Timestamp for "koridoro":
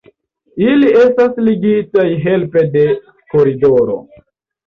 3.35-3.99